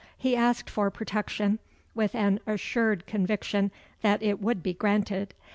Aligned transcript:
He 0.17 0.35
asked 0.35 0.67
for 0.67 0.89
protection, 0.89 1.59
with 1.93 2.15
an 2.15 2.39
assured 2.47 3.05
conviction 3.05 3.69
that 4.01 4.23
it 4.23 4.41
would 4.41 4.63
be 4.63 4.73
granted. 4.73 5.35